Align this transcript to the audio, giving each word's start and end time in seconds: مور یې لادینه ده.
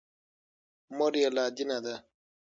مور 0.97 1.13
یې 1.21 1.29
لادینه 1.35 1.77
ده. 1.85 1.95